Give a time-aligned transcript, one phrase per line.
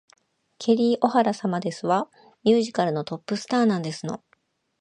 [0.57, 2.09] ケリー・オハラ様ですわ。
[2.43, 4.23] ミュージカルのトップスターなんですの